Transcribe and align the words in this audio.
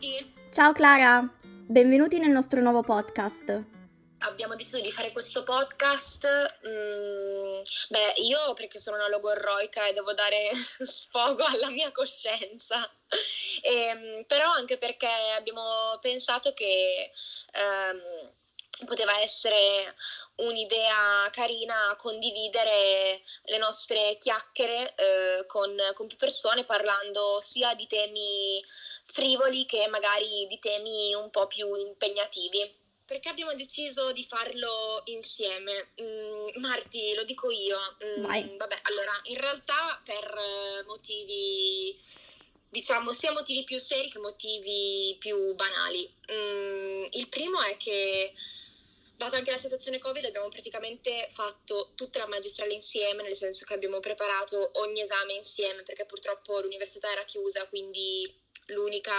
Marti. 0.00 0.34
Ciao 0.50 0.72
Clara, 0.72 1.28
benvenuti 1.42 2.18
nel 2.18 2.30
nostro 2.30 2.60
nuovo 2.62 2.82
podcast. 2.82 3.64
Abbiamo 4.20 4.54
deciso 4.54 4.80
di 4.80 4.90
fare 4.92 5.12
questo 5.12 5.42
podcast, 5.42 6.26
mm, 6.66 7.60
beh, 7.88 8.20
io 8.22 8.52
perché 8.54 8.78
sono 8.78 8.96
una 8.96 9.08
logorroica 9.08 9.86
e 9.86 9.92
devo 9.92 10.12
dare 10.12 10.50
sfogo 10.80 11.44
alla 11.44 11.70
mia 11.70 11.92
coscienza, 11.92 12.90
e, 13.62 13.72
ehm, 13.72 14.24
però 14.24 14.50
anche 14.50 14.78
perché 14.78 15.08
abbiamo 15.36 15.98
pensato 16.00 16.52
che 16.54 17.10
ehm, 17.52 18.32
poteva 18.84 19.18
essere 19.20 19.94
un'idea 20.36 21.28
carina 21.32 21.94
condividere 21.96 23.20
le 23.44 23.58
nostre 23.58 24.16
chiacchiere 24.18 24.94
eh, 24.94 25.46
con, 25.46 25.76
con, 25.94 26.06
più 26.06 26.16
persone 26.16 26.64
parlando 26.64 27.38
sia 27.40 27.74
di 27.74 27.86
temi 27.86 28.64
frivoli 29.06 29.66
che 29.66 29.88
magari 29.88 30.46
di 30.48 30.58
temi 30.58 31.14
un 31.14 31.30
po' 31.30 31.46
più 31.46 31.74
impegnativi. 31.74 32.78
Perché 33.04 33.28
abbiamo 33.28 33.54
deciso 33.54 34.12
di 34.12 34.24
farlo 34.24 35.02
insieme? 35.06 35.88
Mm, 36.00 36.60
Marti, 36.60 37.12
lo 37.14 37.24
dico 37.24 37.50
io. 37.50 37.76
Mm, 38.04 38.24
Vai. 38.24 38.56
Vabbè, 38.56 38.78
allora, 38.82 39.12
in 39.24 39.36
realtà 39.36 40.00
per 40.04 40.84
motivi 40.86 41.98
diciamo 42.70 43.10
sia 43.10 43.32
motivi 43.32 43.64
più 43.64 43.78
seri 43.78 44.10
che 44.10 44.18
motivi 44.18 45.16
più 45.18 45.54
banali. 45.54 46.08
Mm, 46.32 47.06
il 47.10 47.28
primo 47.28 47.60
è 47.60 47.76
che 47.76 48.32
data 49.20 49.36
anche 49.36 49.50
la 49.50 49.58
situazione 49.58 49.98
Covid, 49.98 50.24
abbiamo 50.24 50.48
praticamente 50.48 51.28
fatto 51.30 51.92
tutta 51.94 52.20
la 52.20 52.26
magistrale 52.26 52.72
insieme, 52.72 53.22
nel 53.22 53.36
senso 53.36 53.66
che 53.66 53.74
abbiamo 53.74 54.00
preparato 54.00 54.70
ogni 54.80 55.02
esame 55.02 55.34
insieme, 55.34 55.82
perché 55.82 56.06
purtroppo 56.06 56.58
l'università 56.60 57.12
era 57.12 57.24
chiusa, 57.24 57.66
quindi 57.68 58.34
l'unica 58.68 59.12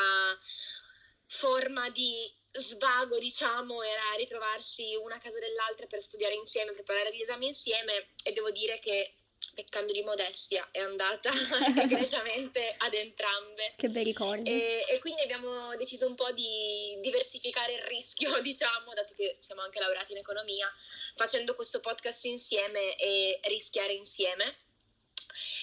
forma 1.28 1.88
di 1.92 2.28
svago, 2.54 3.20
diciamo, 3.20 3.84
era 3.84 4.16
ritrovarsi 4.18 4.96
una 4.96 5.16
a 5.16 5.20
casa 5.20 5.38
dell'altra 5.38 5.86
per 5.86 6.02
studiare 6.02 6.34
insieme, 6.34 6.72
preparare 6.72 7.16
gli 7.16 7.22
esami 7.22 7.46
insieme 7.48 8.14
e 8.24 8.34
devo 8.34 8.50
dire 8.50 8.80
che 8.80 9.14
peccando 9.54 9.92
di 9.92 10.04
modestia, 10.04 10.68
è 10.72 10.80
andata 10.80 11.30
egregiamente 11.82 12.76
ad 12.78 12.94
entrambe. 12.94 13.74
Che 13.76 13.90
bei 13.90 14.04
ricordi. 14.04 14.50
E, 14.50 14.86
e, 14.88 15.00
quindi 15.00 15.22
abbiamo 15.22 15.76
deciso 15.78 16.08
un 16.08 16.16
po' 16.16 16.32
di 16.32 16.98
diversificare 17.02 17.74
il 17.74 17.82
rischio, 17.84 18.40
diciamo, 18.42 18.94
dato 18.94 19.14
che 19.16 19.38
siamo 19.40 19.62
anche 19.62 19.80
laureati 19.80 20.12
in 20.12 20.20
economia, 20.20 20.72
facendo 21.16 21.56
questo 21.56 21.80
podcast 21.80 22.26
insieme 22.26 22.96
e 22.98 23.40
rischiare 23.44 23.94
insieme. 23.94 24.58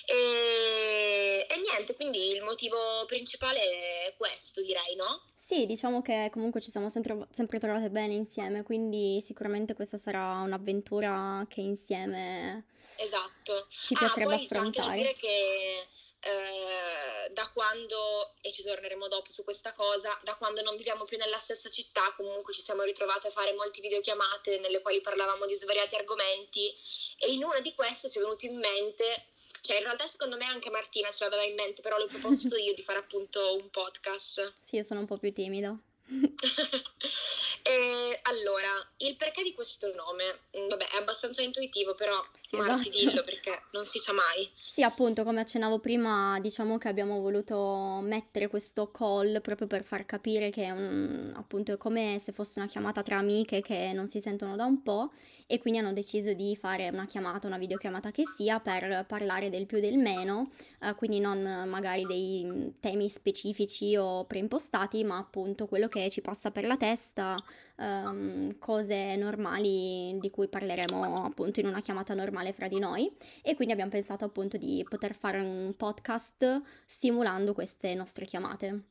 E, 0.07 1.47
e, 1.49 1.57
niente, 1.61 1.95
quindi 1.95 2.31
il 2.31 2.43
motivo 2.43 3.05
principale 3.07 3.61
è 4.07 4.15
questo, 4.17 4.63
direi, 4.63 4.97
no? 4.97 5.23
Sì, 5.35 5.67
diciamo 5.67 6.01
che 6.01 6.31
comunque 6.33 6.61
ci 6.61 6.71
siamo 6.71 6.89
sempre, 6.89 7.27
sempre 7.31 7.59
trovate 7.59 7.91
bene 7.91 8.15
insieme, 8.15 8.63
quindi 8.63 9.21
sicuramente 9.21 9.75
questa 9.75 9.99
sarà 9.99 10.41
un'avventura 10.41 11.45
che 11.49 11.61
insieme 11.61 12.65
esatto. 12.99 13.67
ci 13.69 13.95
piacerebbe 13.95 14.35
ah, 14.35 14.37
poi 14.37 14.45
affrontare. 14.45 14.89
Anche 14.89 14.97
da 14.97 15.03
dire 15.03 15.15
che 15.15 15.87
eh, 16.21 17.31
da 17.33 17.51
quando, 17.53 18.35
e 18.41 18.53
ci 18.53 18.63
torneremo 18.63 19.09
dopo 19.09 19.31
su 19.31 19.45
questa 19.45 19.73
cosa, 19.73 20.19
da 20.23 20.35
quando 20.37 20.63
non 20.63 20.77
viviamo 20.77 21.05
più 21.05 21.17
nella 21.17 21.39
stessa 21.39 21.69
città, 21.69 22.13
comunque 22.17 22.53
ci 22.53 22.63
siamo 22.63 22.83
ritrovate 22.83 23.29
a 23.29 23.31
fare 23.31 23.53
molte 23.55 23.81
videochiamate 23.81 24.59
nelle 24.59 24.81
quali 24.81 25.01
parlavamo 25.01 25.47
di 25.47 25.55
svariati 25.55 25.95
argomenti 25.95 26.75
e 27.19 27.33
in 27.33 27.45
una 27.45 27.61
di 27.61 27.75
queste 27.75 28.09
ci 28.11 28.19
è 28.19 28.21
venuto 28.21 28.47
in 28.47 28.59
mente 28.59 29.27
cioè, 29.61 29.77
in 29.77 29.83
realtà 29.83 30.07
secondo 30.07 30.37
me 30.37 30.45
anche 30.45 30.71
Martina 30.71 31.11
ce 31.11 31.25
l'aveva 31.25 31.43
in 31.43 31.55
mente, 31.55 31.83
però 31.83 31.99
l'ho 31.99 32.07
proposto 32.07 32.57
io 32.57 32.75
di 32.75 32.83
fare 32.83 32.99
appunto 32.99 33.57
un 33.61 33.69
podcast. 33.71 34.55
Sì, 34.61 34.77
io 34.77 34.83
sono 34.83 35.01
un 35.01 35.07
po' 35.07 35.19
più 35.19 35.33
timido. 35.33 35.81
e, 37.63 38.19
allora, 38.23 38.69
il 38.99 39.17
perché 39.17 39.43
di 39.43 39.53
questo 39.53 39.93
nome, 39.95 40.41
mm, 40.59 40.69
vabbè, 40.69 40.91
è 40.91 40.97
abbastanza 40.97 41.43
intuitivo, 41.43 41.95
però 41.95 42.25
sì, 42.35 42.57
Marti 42.57 42.89
esatto. 42.89 42.99
dillo 42.99 43.25
perché 43.29 43.63
non 43.73 43.85
si 43.85 43.99
sa 43.99 44.13
mai. 44.13 44.51
Sì, 44.71 44.83
appunto, 44.83 45.25
come 45.25 45.41
accennavo 45.41 45.79
prima, 45.79 46.39
diciamo 46.41 46.79
che 46.79 46.89
abbiamo 46.89 47.21
voluto 47.21 48.01
mettere 48.03 48.49
questo 48.49 48.91
call 48.91 49.41
proprio 49.41 49.67
per 49.67 49.85
far 49.85 50.07
capire 50.07 50.51
che 50.51 50.65
è 50.65 50.71
un, 50.71 51.33
appunto 51.37 51.73
è 51.73 51.77
come 51.77 52.19
se 52.19 52.33
fosse 52.33 52.59
una 52.59 52.69
chiamata 52.69 53.03
tra 53.03 53.19
amiche 53.19 53.61
che 53.61 53.93
non 53.93 54.09
si 54.09 54.21
sentono 54.21 54.57
da 54.57 54.65
un 54.65 54.83
po' 54.83 55.11
e 55.51 55.59
quindi 55.59 55.81
hanno 55.81 55.95
deciso 55.95 56.35
di 56.35 56.55
fare 56.55 56.91
una 56.91 57.07
chiamata, 57.07 57.47
una 57.47 57.57
videochiamata 57.57 58.11
che 58.11 58.25
sia 58.27 58.61
per 58.61 59.07
parlare 59.09 59.49
del 59.49 59.65
più 59.65 59.79
e 59.79 59.81
del 59.81 59.97
meno, 59.97 60.51
eh, 60.83 60.95
quindi 60.95 61.21
non 61.21 61.65
magari 61.67 62.05
dei 62.05 62.75
temi 62.81 63.09
specifici 63.09 63.97
o 63.97 64.27
preimpostati, 64.27 65.03
ma 65.05 65.17
appunto 65.17 65.67
quello 65.67 65.89
che 65.89 66.11
ci 66.11 66.21
passa 66.21 66.51
per 66.51 66.67
la 66.67 66.77
testa, 66.77 67.43
ehm, 67.77 68.59
cose 68.59 69.17
normali 69.17 70.19
di 70.21 70.31
cui 70.31 70.49
parleremo 70.49 71.25
appunto 71.25 71.61
in 71.61 71.67
una 71.67 71.81
chiamata 71.81 72.13
normale 72.13 72.53
fra 72.53 72.69
di 72.69 72.79
noi 72.79 73.11
e 73.43 73.55
quindi 73.55 73.73
abbiamo 73.73 73.91
pensato 73.91 74.27
appunto 74.27 74.59
di 74.59 74.85
poter 74.87 75.15
fare 75.15 75.41
un 75.41 75.75
podcast 75.75 76.61
simulando 76.85 77.55
queste 77.55 77.95
nostre 77.95 78.27
chiamate. 78.27 78.83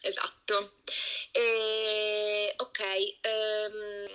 Esatto. 0.00 0.74
E, 1.32 2.54
ok, 2.56 2.80
um, 3.24 4.06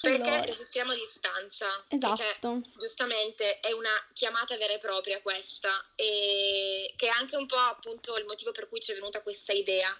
perché 0.00 0.28
allora. 0.28 0.42
registriamo 0.42 0.92
a 0.92 0.94
distanza. 0.94 1.84
Esatto. 1.88 2.62
Giustamente 2.76 3.60
è 3.60 3.72
una 3.72 3.90
chiamata 4.12 4.56
vera 4.56 4.74
e 4.74 4.78
propria 4.78 5.20
questa, 5.20 5.92
e 5.94 6.92
che 6.96 7.06
è 7.06 7.10
anche 7.10 7.36
un 7.36 7.46
po' 7.46 7.56
appunto 7.56 8.16
il 8.16 8.24
motivo 8.24 8.52
per 8.52 8.68
cui 8.68 8.80
ci 8.80 8.92
è 8.92 8.94
venuta 8.94 9.22
questa 9.22 9.52
idea. 9.52 9.94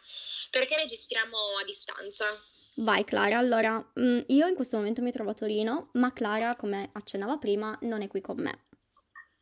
Perché 0.50 0.76
registriamo 0.76 1.36
a 1.60 1.64
distanza? 1.64 2.40
Vai 2.76 3.04
Clara, 3.04 3.38
allora 3.38 3.84
mm, 3.98 4.20
io 4.28 4.46
in 4.46 4.54
questo 4.54 4.76
momento 4.76 5.02
mi 5.02 5.10
trovo 5.10 5.30
a 5.30 5.34
Torino, 5.34 5.90
ma 5.94 6.12
Clara, 6.12 6.54
come 6.54 6.90
accennava 6.92 7.36
prima, 7.36 7.76
non 7.82 8.02
è 8.02 8.06
qui 8.06 8.20
con 8.20 8.38
me. 8.38 8.66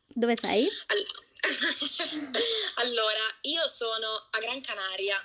Dove 0.07 0.35
sei? 0.35 0.67
allora, 2.75 3.37
io 3.41 3.67
sono 3.67 4.27
a 4.31 4.39
Gran 4.39 4.61
Canaria 4.61 5.23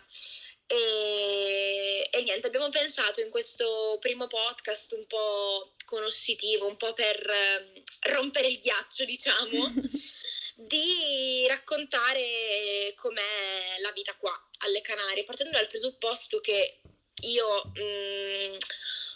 e, 0.73 2.09
e, 2.11 2.23
niente, 2.23 2.47
abbiamo 2.47 2.71
pensato 2.71 3.21
in 3.21 3.29
questo 3.29 3.99
primo 4.01 4.27
podcast 4.27 4.93
un 4.93 5.07
po' 5.07 5.75
conoscitivo, 5.85 6.67
un 6.67 6.79
po' 6.79 6.95
per 6.95 7.29
eh, 7.29 7.83
rompere 8.11 8.47
il 8.47 8.59
ghiaccio, 8.59 9.05
diciamo, 9.05 9.71
di 10.57 11.45
raccontare 11.47 12.95
com'è 12.97 13.81
la 13.81 13.93
vita 13.93 14.15
qua 14.17 14.33
alle 14.61 14.81
Canarie, 14.81 15.25
partendo 15.25 15.53
dal 15.53 15.67
presupposto 15.67 16.41
che 16.41 16.81
io 17.21 17.65
mh, 17.75 17.83
mm, 17.83 18.57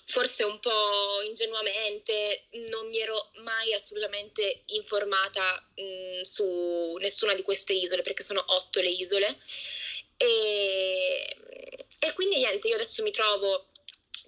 forse 0.05 0.45
un 0.45 0.61
po' 0.61 1.23
ingenuamente 1.27 2.49
non 2.69 2.89
mi 2.89 3.01
ero 3.01 3.31
mai 3.37 3.73
assolutamente 3.73 4.65
informata 4.67 5.67
mh, 5.75 5.83
mm, 5.83 6.21
su 6.21 6.97
nessuna 7.01 7.33
di 7.33 7.43
queste 7.43 7.73
isole, 7.73 8.03
perché 8.03 8.23
sono 8.23 8.45
otto 8.47 8.83
le 8.83 8.91
isole. 8.91 9.39
E, 10.17 11.37
e 11.99 12.13
quindi 12.15 12.37
niente, 12.37 12.69
io 12.69 12.75
adesso 12.75 13.03
mi 13.03 13.11
trovo 13.11 13.69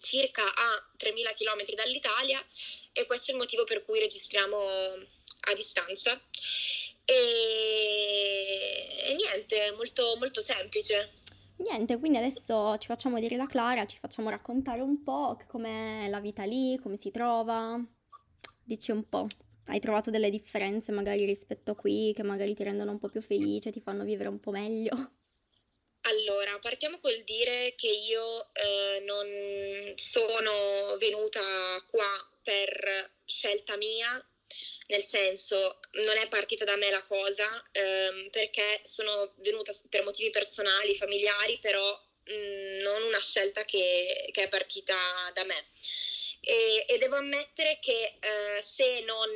circa 0.01 0.55
a 0.55 0.91
3.000 0.97 1.35
km 1.35 1.75
dall'Italia 1.75 2.45
e 2.93 3.07
questo 3.07 3.31
è 3.31 3.35
il 3.35 3.41
motivo 3.41 3.65
per 3.65 3.85
cui 3.85 3.99
registriamo 3.99 4.59
a 4.59 5.55
distanza. 5.55 6.21
E, 7.05 7.15
e 9.05 9.15
niente, 9.15 9.73
molto, 9.77 10.17
molto 10.19 10.43
semplice. 10.43 11.13
Niente, 11.57 11.99
quindi 11.99 12.19
adesso 12.19 12.77
ci 12.79 12.87
facciamo 12.87 13.19
dire 13.19 13.37
da 13.37 13.47
Clara, 13.47 13.87
ci 13.87 13.99
facciamo 13.99 14.31
raccontare 14.31 14.81
un 14.81 15.03
po' 15.03 15.37
com'è 15.49 16.07
la 16.09 16.21
vita 16.21 16.45
lì, 16.45 16.79
come 16.81 16.97
si 16.97 17.11
trova. 17.11 17.83
Dici 18.63 18.91
un 18.91 19.09
po'. 19.09 19.27
Hai 19.67 19.81
trovato 19.81 20.11
delle 20.11 20.31
differenze 20.31 20.93
magari 20.93 21.25
rispetto 21.25 21.73
a 21.73 21.75
qui 21.75 22.13
che 22.15 22.23
magari 22.23 22.55
ti 22.55 22.63
rendono 22.63 22.93
un 22.93 22.99
po' 22.99 23.09
più 23.09 23.21
felice, 23.21 23.73
ti 23.73 23.81
fanno 23.81 24.05
vivere 24.05 24.29
un 24.29 24.41
po' 24.41 24.51
meglio? 24.51 25.13
Allora, 26.09 26.59
partiamo 26.59 27.01
col 27.01 27.23
dire 27.25 27.75
che 27.77 27.89
io 27.89 28.49
eh, 28.55 29.01
non 29.05 29.93
sono 29.97 30.97
venuta 30.97 31.85
qua 31.91 32.31
per 32.43 33.13
scelta 33.27 33.77
mia, 33.77 34.27
nel 34.87 35.03
senso 35.03 35.81
non 35.93 36.17
è 36.17 36.27
partita 36.29 36.65
da 36.65 36.77
me 36.77 36.89
la 36.91 37.05
cosa, 37.05 37.63
ehm, 37.73 38.31
perché 38.31 38.81
sono 38.85 39.35
venuta 39.37 39.75
per 39.91 40.03
motivi 40.03 40.31
personali, 40.31 40.97
familiari, 40.97 41.59
però 41.59 41.93
mh, 42.25 42.33
mm, 42.33 42.79
non 42.81 43.03
una 43.03 43.21
scelta 43.21 43.67
che, 43.67 44.31
che, 44.33 44.45
è 44.45 44.49
partita 44.49 44.97
da 45.35 45.45
me. 45.45 45.67
E, 46.41 46.87
e 46.89 46.97
devo 46.97 47.17
ammettere 47.17 47.81
che 47.83 48.17
eh, 48.19 48.63
se 48.63 49.01
non 49.01 49.29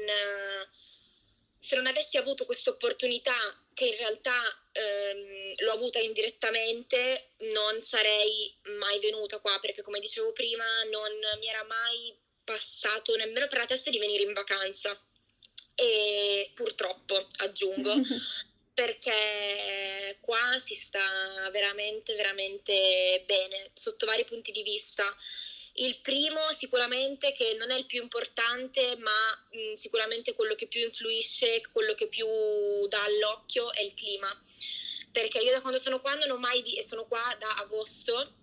se 1.62 1.76
non 1.76 1.86
avessi 1.86 2.16
avuto 2.16 2.44
questa 2.44 2.70
opportunità, 2.70 3.34
che 3.74 3.86
in 3.86 3.96
realtà 3.96 4.38
ehm, 4.72 5.54
l'ho 5.58 5.72
avuta 5.72 5.98
indirettamente, 5.98 7.30
non 7.52 7.80
sarei 7.80 8.54
mai 8.78 8.98
venuta 9.00 9.38
qua 9.38 9.58
perché, 9.60 9.82
come 9.82 10.00
dicevo 10.00 10.32
prima, 10.32 10.82
non 10.84 11.10
mi 11.38 11.46
era 11.46 11.64
mai 11.64 12.14
passato 12.44 13.14
nemmeno 13.16 13.46
per 13.46 13.58
la 13.58 13.66
testa 13.66 13.90
di 13.90 13.98
venire 13.98 14.22
in 14.22 14.32
vacanza. 14.32 14.98
E 15.74 16.50
purtroppo, 16.54 17.26
aggiungo. 17.38 17.94
perché 18.74 20.16
qua 20.20 20.58
si 20.58 20.74
sta 20.74 21.48
veramente, 21.50 22.14
veramente 22.14 23.22
bene 23.26 23.70
sotto 23.74 24.06
vari 24.06 24.24
punti 24.24 24.50
di 24.50 24.62
vista. 24.62 25.04
Il 25.74 26.00
primo 26.00 26.40
sicuramente 26.50 27.32
che 27.32 27.54
non 27.58 27.70
è 27.70 27.76
il 27.76 27.86
più 27.86 28.02
importante, 28.02 28.96
ma 28.96 29.10
mh, 29.50 29.74
sicuramente 29.74 30.34
quello 30.34 30.54
che 30.54 30.66
più 30.66 30.82
influisce, 30.82 31.62
quello 31.72 31.94
che 31.94 32.08
più 32.08 32.26
dà 32.88 33.02
all'occhio 33.02 33.72
è 33.72 33.80
il 33.82 33.94
clima. 33.94 34.28
Perché 35.10 35.38
io 35.38 35.52
da 35.52 35.60
quando 35.60 35.78
sono 35.78 36.00
qua 36.00 36.14
non 36.14 36.30
ho 36.30 36.38
mai 36.38 36.62
visto, 36.62 36.80
e 36.80 36.84
sono 36.84 37.06
qua 37.06 37.36
da 37.38 37.56
agosto, 37.56 38.34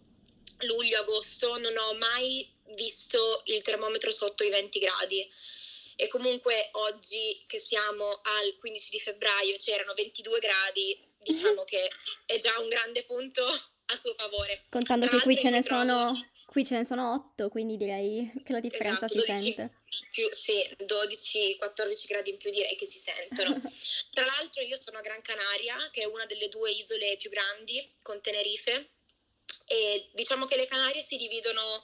luglio-agosto, 0.59 1.57
non 1.57 1.75
ho 1.77 1.93
mai 1.93 2.47
visto 2.75 3.41
il 3.45 3.61
termometro 3.61 4.11
sotto 4.11 4.43
i 4.43 4.49
20 4.49 4.79
gradi 4.79 5.31
e 6.01 6.07
comunque 6.07 6.69
oggi 6.73 7.43
che 7.45 7.59
siamo 7.59 8.21
al 8.23 8.55
15 8.57 8.89
di 8.89 9.01
febbraio 9.01 9.57
c'erano 9.57 9.93
22 9.93 10.39
gradi, 10.39 10.97
diciamo 11.17 11.65
che 11.65 11.91
è 12.25 12.37
già 12.37 12.57
un 12.57 12.69
grande 12.69 13.03
punto 13.03 13.45
a 13.45 13.95
suo 13.97 14.13
favore. 14.13 14.63
Contando 14.69 15.07
Tra 15.07 15.17
che 15.17 15.23
qui 15.23 15.35
ce 15.35 15.49
ne 15.49 15.61
sono 15.61 16.13
qui 16.49 16.65
ce 16.65 16.75
ne 16.75 16.83
sono 16.83 17.13
8, 17.13 17.47
quindi 17.49 17.77
direi 17.77 18.31
che 18.43 18.51
la 18.51 18.59
differenza 18.59 19.05
esatto, 19.05 19.21
si 19.21 19.27
12, 19.27 19.43
sente. 19.43 19.73
Più, 20.11 20.29
sì, 20.33 20.75
12-14 20.79 22.07
gradi 22.07 22.31
in 22.31 22.37
più 22.37 22.49
direi 22.49 22.75
che 22.75 22.87
si 22.87 22.97
sentono. 22.97 23.61
Tra 24.11 24.25
l'altro 24.25 24.63
io 24.63 24.77
sono 24.77 24.97
a 24.97 25.01
Gran 25.01 25.21
Canaria, 25.21 25.77
che 25.91 26.01
è 26.01 26.05
una 26.05 26.25
delle 26.25 26.49
due 26.49 26.71
isole 26.71 27.17
più 27.17 27.29
grandi 27.29 27.87
con 28.01 28.19
Tenerife 28.21 28.89
e 29.65 30.09
diciamo 30.13 30.45
che 30.45 30.55
le 30.55 30.67
Canarie 30.67 31.03
si 31.03 31.17
dividono 31.17 31.83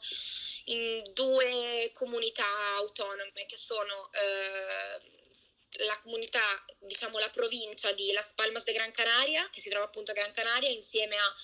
in 0.66 1.04
due 1.14 1.92
comunità 1.94 2.76
autonome 2.78 3.46
che 3.46 3.58
sono 3.58 4.10
eh, 4.14 5.84
la 5.84 6.00
comunità, 6.02 6.66
diciamo 6.80 7.20
la 7.20 7.30
provincia 7.30 7.92
di 7.92 8.12
Las 8.12 8.34
Palmas 8.34 8.64
de 8.64 8.74
Gran 8.74 8.92
Canaria, 8.92 9.48
che 9.52 9.62
si 9.62 9.70
trova 9.70 9.86
appunto 9.86 10.12
a 10.12 10.16
Gran 10.16 10.32
Canaria, 10.34 10.70
insieme 10.70 11.16
a 11.18 11.36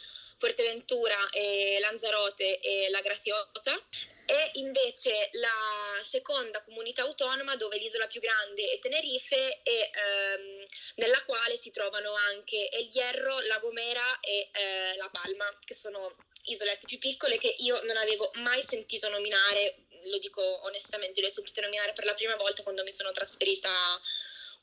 Fuerteventura, 0.42 1.30
e 1.30 1.78
Lanzarote 1.80 2.60
e 2.60 2.90
La 2.90 3.02
Graziosa, 3.02 3.80
e 4.26 4.52
invece 4.56 5.30
la 5.34 6.02
seconda 6.02 6.64
comunità 6.64 7.04
autonoma 7.04 7.56
dove 7.58 7.78
l'isola 7.78 8.08
più 8.08 8.20
grande 8.20 8.72
è 8.72 8.80
Tenerife 8.80 9.62
e 9.62 9.92
ehm, 9.94 10.66
nella 10.96 11.24
quale 11.26 11.58
si 11.58 11.70
trovano 11.70 12.14
anche 12.32 12.70
El 12.70 12.90
Hierro, 12.92 13.40
La 13.42 13.60
Gomera 13.60 14.20
e 14.20 14.50
eh, 14.52 14.96
La 14.98 15.10
Palma, 15.12 15.46
che 15.64 15.76
sono 15.76 16.16
isolette 16.46 16.88
più 16.88 16.98
piccole 16.98 17.38
che 17.38 17.54
io 17.60 17.80
non 17.84 17.98
avevo 17.98 18.32
mai 18.36 18.64
sentito 18.64 19.10
nominare, 19.10 19.86
lo 20.06 20.18
dico 20.18 20.42
onestamente, 20.64 21.22
le 21.22 21.28
ho 21.28 21.32
sentite 21.32 21.62
nominare 21.62 21.94
per 21.94 22.06
la 22.06 22.16
prima 22.16 22.36
volta 22.36 22.64
quando 22.64 22.82
mi 22.82 22.92
sono 22.92 23.12
trasferita 23.12 23.70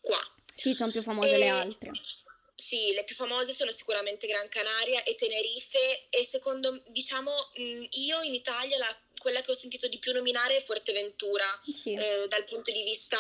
qua. 0.00 0.20
Sì, 0.56 0.74
sono 0.74 0.90
più 0.90 1.02
famose 1.02 1.34
e... 1.34 1.38
le 1.38 1.48
altre. 1.48 1.90
Sì, 2.58 2.92
le 2.92 3.04
più 3.04 3.14
famose 3.14 3.52
sono 3.52 3.70
sicuramente 3.70 4.26
Gran 4.26 4.48
Canaria 4.48 5.04
e 5.04 5.14
Tenerife 5.14 6.08
e 6.10 6.24
secondo, 6.24 6.82
diciamo, 6.88 7.52
io 7.54 8.20
in 8.22 8.34
Italia 8.34 8.76
la, 8.78 8.98
quella 9.16 9.42
che 9.42 9.52
ho 9.52 9.54
sentito 9.54 9.86
di 9.86 9.98
più 9.98 10.12
nominare 10.12 10.56
è 10.56 10.60
Fuerteventura 10.60 11.46
sì. 11.72 11.94
eh, 11.94 12.26
dal 12.26 12.44
punto 12.46 12.72
di 12.72 12.82
vista 12.82 13.16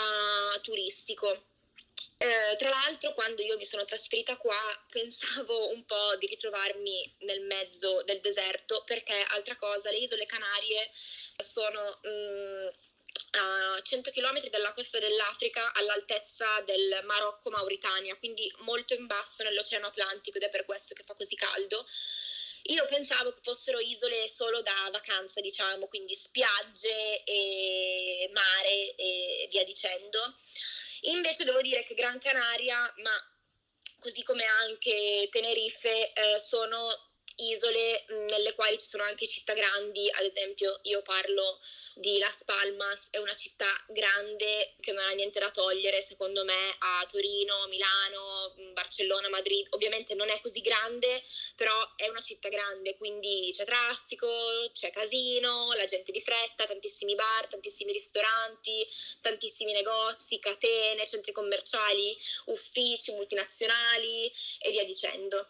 turistico. 0.60 1.44
Eh, 2.18 2.56
tra 2.56 2.68
l'altro, 2.68 3.14
quando 3.14 3.40
io 3.42 3.56
mi 3.56 3.64
sono 3.64 3.84
trasferita 3.84 4.36
qua, 4.38 4.58
pensavo 4.90 5.70
un 5.70 5.84
po' 5.84 6.16
di 6.18 6.26
ritrovarmi 6.26 7.14
nel 7.20 7.42
mezzo 7.42 8.02
del 8.02 8.20
deserto, 8.20 8.82
perché 8.84 9.24
altra 9.28 9.56
cosa, 9.56 9.90
le 9.90 9.98
isole 9.98 10.26
Canarie 10.26 10.90
sono 11.44 12.00
mh, 12.02 12.08
mm, 12.08 12.68
a 13.30 13.80
100 13.82 14.10
km 14.10 14.48
dalla 14.48 14.72
costa 14.72 14.98
dell'Africa, 14.98 15.72
all'altezza 15.72 16.60
del 16.62 17.00
Marocco-Mauritania, 17.04 18.16
quindi 18.16 18.52
molto 18.60 18.94
in 18.94 19.06
basso 19.06 19.42
nell'Oceano 19.42 19.86
Atlantico 19.86 20.36
ed 20.38 20.44
è 20.44 20.50
per 20.50 20.64
questo 20.64 20.94
che 20.94 21.04
fa 21.04 21.14
così 21.14 21.34
caldo. 21.36 21.86
Io 22.64 22.84
pensavo 22.86 23.32
che 23.32 23.40
fossero 23.40 23.78
isole 23.78 24.28
solo 24.28 24.60
da 24.62 24.88
vacanza, 24.90 25.40
diciamo, 25.40 25.86
quindi 25.86 26.14
spiagge 26.14 27.22
e 27.24 28.28
mare 28.32 28.94
e 28.96 29.48
via 29.50 29.64
dicendo. 29.64 30.36
Invece 31.02 31.44
devo 31.44 31.62
dire 31.62 31.84
che 31.84 31.94
Gran 31.94 32.18
Canaria, 32.18 32.92
ma 32.96 33.12
così 34.00 34.22
come 34.22 34.44
anche 34.44 35.28
Tenerife, 35.30 36.12
eh, 36.12 36.38
sono 36.40 37.07
isole 37.38 38.04
nelle 38.28 38.54
quali 38.54 38.78
ci 38.78 38.86
sono 38.86 39.02
anche 39.02 39.26
città 39.26 39.52
grandi, 39.54 40.10
ad 40.10 40.24
esempio 40.24 40.80
io 40.82 41.02
parlo 41.02 41.60
di 41.94 42.18
Las 42.18 42.44
Palmas, 42.44 43.08
è 43.10 43.18
una 43.18 43.34
città 43.34 43.66
grande 43.88 44.74
che 44.80 44.92
non 44.92 45.04
ha 45.04 45.10
niente 45.12 45.38
da 45.38 45.50
togliere 45.50 46.02
secondo 46.02 46.44
me 46.44 46.76
a 46.78 47.06
Torino, 47.10 47.66
Milano, 47.68 48.54
Barcellona, 48.72 49.28
Madrid, 49.28 49.66
ovviamente 49.70 50.14
non 50.14 50.30
è 50.30 50.40
così 50.40 50.60
grande, 50.60 51.22
però 51.56 51.94
è 51.96 52.08
una 52.08 52.20
città 52.20 52.48
grande, 52.48 52.96
quindi 52.96 53.52
c'è 53.54 53.64
traffico, 53.64 54.70
c'è 54.72 54.90
casino, 54.90 55.72
la 55.74 55.86
gente 55.86 56.12
di 56.12 56.20
fretta, 56.20 56.66
tantissimi 56.66 57.14
bar, 57.14 57.48
tantissimi 57.48 57.92
ristoranti, 57.92 58.86
tantissimi 59.20 59.72
negozi, 59.72 60.38
catene, 60.38 61.06
centri 61.06 61.32
commerciali, 61.32 62.16
uffici 62.46 63.12
multinazionali 63.12 64.32
e 64.58 64.70
via 64.70 64.84
dicendo. 64.84 65.48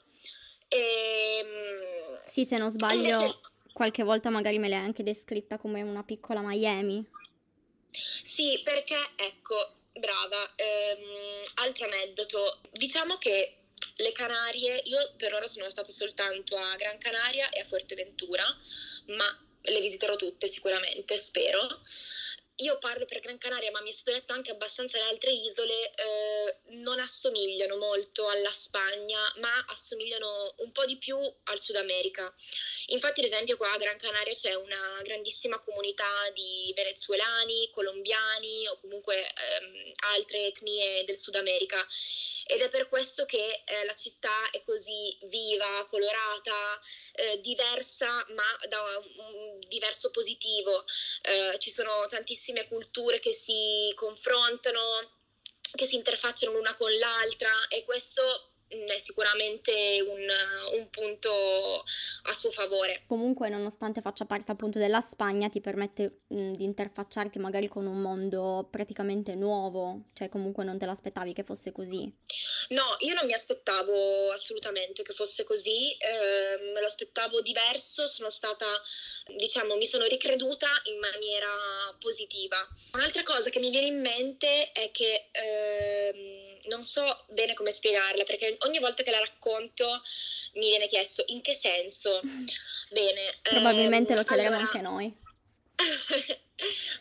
E, 0.68 1.38
ehm, 1.40 2.20
sì, 2.24 2.44
se 2.44 2.58
non 2.58 2.70
sbaglio, 2.70 3.20
invece... 3.20 3.40
qualche 3.72 4.02
volta 4.02 4.30
magari 4.30 4.58
me 4.58 4.68
l'hai 4.68 4.78
anche 4.78 5.02
descritta 5.02 5.58
come 5.58 5.82
una 5.82 6.02
piccola 6.04 6.40
Miami. 6.40 7.04
Sì, 7.90 8.60
perché 8.62 8.96
ecco, 9.16 9.74
brava, 9.92 10.52
ehm, 10.54 11.44
altro 11.54 11.86
aneddoto, 11.86 12.60
diciamo 12.72 13.16
che 13.16 13.54
le 13.96 14.12
Canarie, 14.12 14.82
io 14.84 15.12
per 15.16 15.34
ora 15.34 15.46
sono 15.46 15.68
stata 15.70 15.90
soltanto 15.90 16.56
a 16.56 16.76
Gran 16.76 16.98
Canaria 16.98 17.48
e 17.50 17.60
a 17.60 17.64
Fuerteventura, 17.64 18.44
ma 19.06 19.46
le 19.62 19.80
visiterò 19.80 20.16
tutte 20.16 20.46
sicuramente, 20.46 21.16
spero 21.16 21.60
io 22.60 22.78
parlo 22.78 23.04
per 23.04 23.20
Gran 23.20 23.38
Canaria, 23.38 23.70
ma 23.70 23.80
mi 23.80 23.92
stato 23.92 24.12
detto 24.12 24.32
anche 24.32 24.50
abbastanza 24.50 24.98
le 24.98 25.04
altre 25.04 25.30
isole, 25.30 25.92
eh, 25.94 26.56
non 26.70 26.98
assomigliano 26.98 27.76
molto 27.76 28.28
alla 28.28 28.50
Spagna, 28.50 29.20
ma 29.36 29.64
assomigliano 29.68 30.54
un 30.58 30.72
po' 30.72 30.84
di 30.84 30.96
più 30.96 31.18
al 31.44 31.60
Sud 31.60 31.76
America. 31.76 32.32
Infatti, 32.86 33.20
ad 33.20 33.26
esempio, 33.26 33.56
qua 33.56 33.72
a 33.72 33.78
Gran 33.78 33.96
Canaria 33.98 34.34
c'è 34.34 34.54
una 34.54 35.00
grandissima 35.02 35.58
comunità 35.60 36.30
di 36.34 36.72
venezuelani, 36.74 37.70
colombiani 37.70 38.66
o 38.66 38.78
comunque 38.80 39.18
ehm, 39.18 39.92
altre 40.14 40.46
etnie 40.46 41.04
del 41.04 41.16
Sud 41.16 41.36
America 41.36 41.86
ed 42.48 42.62
è 42.62 42.70
per 42.70 42.88
questo 42.88 43.26
che 43.26 43.62
eh, 43.64 43.84
la 43.84 43.94
città 43.94 44.48
è 44.50 44.62
così 44.64 45.18
viva, 45.24 45.86
colorata, 45.90 46.80
eh, 47.12 47.40
diversa 47.40 48.24
ma 48.30 48.44
da 48.68 48.82
un, 48.82 49.58
diverso 49.68 50.10
positivo. 50.10 50.84
Eh, 51.22 51.58
ci 51.58 51.70
sono 51.70 52.06
tantissime 52.08 52.66
culture 52.66 53.20
che 53.20 53.32
si 53.32 53.92
confrontano, 53.94 54.80
che 55.74 55.84
si 55.84 55.96
interfacciano 55.96 56.52
l'una 56.52 56.74
con 56.74 56.90
l'altra 56.96 57.68
e 57.68 57.84
questo 57.84 58.52
è 58.68 58.98
sicuramente 58.98 60.04
un, 60.06 60.78
un, 60.78 60.90
punto 60.90 61.84
a 62.22 62.32
suo 62.32 62.50
favore. 62.50 63.02
Comunque, 63.06 63.48
nonostante 63.48 64.02
faccia 64.02 64.26
parte 64.26 64.52
appunto 64.52 64.78
della 64.78 65.00
Spagna, 65.00 65.48
ti 65.48 65.60
permette 65.60 66.20
mh, 66.26 66.52
di 66.52 66.64
interfacciarti 66.64 67.38
magari 67.38 67.68
con 67.68 67.86
un 67.86 68.00
mondo 68.00 68.68
praticamente 68.70 69.34
nuovo, 69.34 70.08
cioè 70.12 70.28
comunque 70.28 70.64
non 70.64 70.78
te 70.78 70.86
l'aspettavi 70.86 71.32
che 71.32 71.44
fosse 71.44 71.72
così. 71.72 72.12
No, 72.68 72.96
io 73.00 73.14
non 73.14 73.24
mi 73.24 73.32
aspettavo 73.32 74.30
assolutamente 74.30 75.02
che 75.02 75.14
fosse 75.14 75.44
così, 75.44 75.92
eh, 75.92 76.72
me 76.74 76.80
lo 76.80 76.86
aspettavo 76.86 77.40
diverso, 77.40 78.06
sono 78.08 78.28
stata, 78.28 78.66
diciamo, 79.36 79.76
mi 79.76 79.86
sono 79.86 80.04
ricreduta 80.04 80.68
in 80.84 80.98
maniera 80.98 81.48
positiva. 81.98 82.68
Un'altra 82.92 83.22
cosa 83.22 83.48
che 83.48 83.60
mi 83.60 83.70
viene 83.70 83.86
in 83.86 84.00
mente 84.00 84.72
è 84.72 84.90
che... 84.90 85.28
Eh, 85.32 86.47
non 86.66 86.84
so 86.84 87.24
bene 87.28 87.54
come 87.54 87.70
spiegarla 87.70 88.24
perché 88.24 88.56
ogni 88.60 88.78
volta 88.78 89.02
che 89.02 89.10
la 89.10 89.18
racconto 89.18 90.02
mi 90.54 90.68
viene 90.68 90.86
chiesto 90.86 91.22
in 91.26 91.40
che 91.40 91.54
senso. 91.54 92.20
Bene. 92.90 93.38
Probabilmente 93.42 94.12
ehm, 94.12 94.18
lo 94.18 94.24
chiederemo 94.24 94.56
allora... 94.56 94.70
anche 94.70 94.80
noi. 94.80 95.14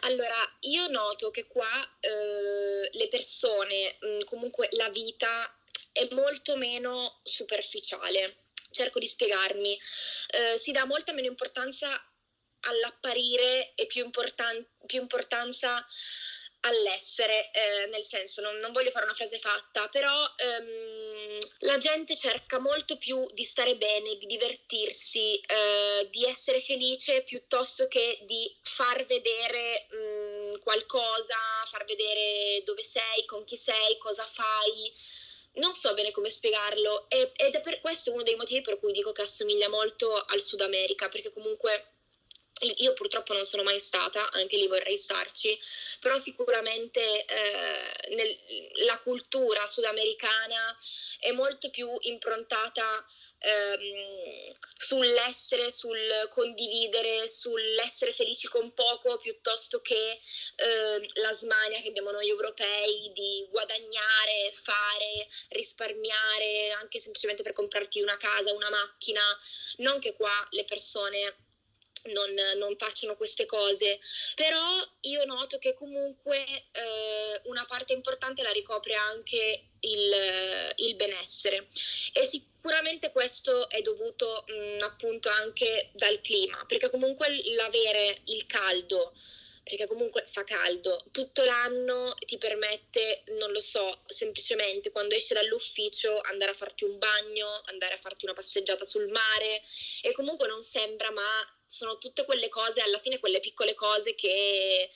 allora, 0.01 0.57
io 0.61 0.87
noto 0.87 1.31
che 1.31 1.47
qua 1.47 1.97
eh, 1.99 2.89
le 2.91 3.07
persone, 3.07 3.97
mh, 3.99 4.07
mm, 4.07 4.19
comunque 4.25 4.67
la 4.71 4.89
vita 4.89 5.51
è 5.91 6.07
molto 6.11 6.55
meno 6.55 7.21
superficiale. 7.23 8.43
Cerco 8.69 8.99
di 8.99 9.07
spiegarmi. 9.07 9.79
Eh, 10.27 10.57
si 10.57 10.71
dà 10.71 10.85
molta 10.85 11.13
meno 11.13 11.27
importanza 11.27 11.89
all'apparire 12.61 13.73
e 13.75 13.87
più, 13.87 14.03
importan- 14.03 14.65
più 14.85 14.99
importanza 14.99 15.85
all'essere, 16.67 17.49
eh, 17.51 17.87
nel 17.87 18.03
senso, 18.03 18.41
non, 18.41 18.57
non, 18.57 18.71
voglio 18.71 18.91
fare 18.91 19.05
una 19.05 19.13
frase 19.13 19.39
fatta, 19.39 19.87
però 19.87 20.13
ehm, 20.35 21.39
la 21.59 21.77
gente 21.77 22.15
cerca 22.15 22.59
molto 22.59 22.97
più 22.97 23.25
di 23.33 23.43
stare 23.43 23.75
bene, 23.75 24.17
di 24.17 24.25
divertirsi, 24.25 25.39
eh, 25.39 26.07
di 26.09 26.25
essere 26.25 26.61
felice 26.61 27.23
piuttosto 27.23 27.87
che 27.87 28.19
di 28.23 28.53
far 28.63 29.05
vedere 29.05 29.87
mh, 29.89 29.97
mm, 29.97 30.59
qualcosa, 30.59 31.35
far 31.69 31.85
vedere 31.85 32.63
dove 32.63 32.83
sei, 32.83 33.25
con 33.25 33.43
chi 33.43 33.57
sei, 33.57 33.97
cosa 33.97 34.25
fai. 34.25 34.93
non 35.57 35.73
so 35.73 35.93
bene 35.95 36.11
come 36.11 36.29
spiegarlo 36.29 37.07
ed 37.09 37.31
è 37.35 37.61
per 37.61 37.81
questo 37.81 38.11
uno 38.11 38.21
dei 38.21 38.35
motivi 38.35 38.61
per 38.61 38.77
cui 38.77 38.91
dico 38.91 39.11
che 39.11 39.23
assomiglia 39.23 39.69
molto 39.69 40.13
al 40.13 40.41
Sud 40.41 40.61
America, 40.61 41.09
perché 41.09 41.31
comunque 41.31 41.96
io 42.77 42.93
purtroppo 42.93 43.33
non 43.33 43.45
sono 43.45 43.63
mai 43.63 43.79
stata, 43.79 44.31
anche 44.31 44.57
lì 44.57 44.67
vorrei 44.67 44.97
starci, 44.97 45.57
però 45.99 46.17
sicuramente 46.17 47.25
eh, 47.25 48.15
nel, 48.15 48.37
la 48.85 48.97
cultura 48.99 49.65
sudamericana 49.67 50.75
è 51.19 51.31
molto 51.31 51.69
più 51.69 51.89
improntata 52.01 53.05
ehm, 53.39 54.55
sull'essere, 54.77 55.71
sul 55.71 55.97
condividere, 56.33 57.27
sull'essere 57.27 58.13
felici 58.13 58.47
con 58.47 58.73
poco 58.73 59.17
piuttosto 59.17 59.81
che 59.81 60.19
eh, 60.55 61.09
la 61.15 61.33
smania 61.33 61.81
che 61.81 61.89
abbiamo 61.89 62.11
noi 62.11 62.27
europei 62.27 63.11
di 63.13 63.45
guadagnare, 63.49 64.51
fare, 64.53 65.27
risparmiare, 65.49 66.71
anche 66.71 66.99
semplicemente 66.99 67.43
per 67.43 67.53
comprarti 67.53 68.01
una 68.01 68.17
casa, 68.17 68.53
una 68.53 68.69
macchina. 68.69 69.21
Non 69.77 69.99
che 69.99 70.15
qua 70.15 70.47
le 70.51 70.65
persone 70.65 71.35
non, 72.05 72.33
non, 72.57 72.75
facciano 72.77 73.15
queste 73.15 73.45
cose, 73.45 73.99
però 74.35 74.61
io 75.01 75.25
noto 75.25 75.57
che 75.57 75.73
comunque 75.73 76.43
eh, 76.71 77.41
una 77.45 77.65
parte 77.65 77.93
importante 77.93 78.41
la 78.41 78.51
ricopre 78.51 78.95
anche 78.95 79.63
il, 79.79 80.73
il 80.75 80.95
benessere. 80.95 81.67
E 82.13 82.23
sicuramente 82.25 83.11
questo 83.11 83.69
è 83.69 83.81
dovuto 83.81 84.45
mh, 84.47 84.83
appunto 84.83 85.29
anche 85.29 85.89
dal 85.93 86.21
clima, 86.21 86.63
perché 86.67 86.89
comunque 86.89 87.41
l'avere 87.55 88.17
il 88.25 88.45
caldo 88.45 89.13
perché 89.67 89.85
comunque 89.85 90.23
fa 90.27 90.45
caldo 90.45 91.03
tutto 91.11 91.43
l'anno 91.43 92.15
ti 92.25 92.37
permette, 92.37 93.23
non 93.37 93.51
lo 93.51 93.59
so, 93.59 93.99
semplicemente 94.05 94.91
quando 94.91 95.13
esci 95.13 95.33
dall'ufficio 95.33 96.21
andare 96.21 96.51
a 96.51 96.53
farti 96.53 96.85
un 96.85 96.97
bagno, 96.97 97.63
andare 97.65 97.95
a 97.95 97.97
farti 97.97 98.23
una 98.23 98.33
passeggiata 98.33 98.85
sul 98.85 99.09
mare 99.09 99.61
e 100.01 100.13
comunque 100.13 100.47
non 100.47 100.63
sembra, 100.63 101.11
ma 101.11 101.25
sono 101.65 101.97
tutte 101.97 102.23
quelle 102.23 102.47
cose, 102.47 102.79
alla 102.79 102.99
fine 102.99 103.19
quelle 103.19 103.41
piccole 103.41 103.73
cose 103.73 104.15
che 104.15 104.89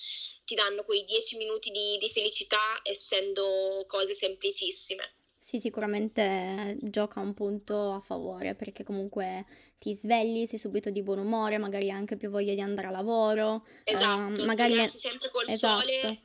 ti 0.46 0.56
danno 0.56 0.86
quei 0.86 1.04
dieci 1.04 1.36
minuti 1.36 1.70
di, 1.70 1.98
di 1.98 2.10
felicità 2.10 2.80
essendo 2.84 3.84
cose 3.88 4.14
semplicissime. 4.14 5.16
Sì, 5.38 5.60
sicuramente 5.60 6.78
gioca 6.82 7.20
un 7.20 7.34
punto 7.34 7.92
a 7.92 8.00
favore 8.00 8.56
perché 8.56 8.84
comunque 8.84 9.46
ti 9.82 9.96
svegli, 9.96 10.46
sei 10.46 10.60
subito 10.60 10.92
di 10.92 11.02
buon 11.02 11.18
umore, 11.18 11.58
magari 11.58 11.86
hai 11.86 11.98
anche 11.98 12.16
più 12.16 12.30
voglia 12.30 12.54
di 12.54 12.62
andare 12.62 12.86
a 12.86 12.92
lavoro. 12.92 13.66
Esatto, 13.84 14.40
uh, 14.40 14.46
magari 14.46 14.76
è... 14.76 14.88
sempre 14.88 15.32
col 15.32 15.50
esatto. 15.50 15.80
sole. 15.80 16.20